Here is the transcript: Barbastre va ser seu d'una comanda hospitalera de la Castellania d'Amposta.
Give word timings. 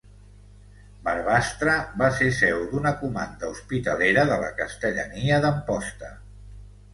Barbastre 1.07 1.75
va 2.01 2.09
ser 2.19 2.29
seu 2.37 2.63
d'una 2.71 2.93
comanda 3.03 3.51
hospitalera 3.57 4.25
de 4.31 4.39
la 4.45 4.51
Castellania 4.63 5.39
d'Amposta. 5.45 6.11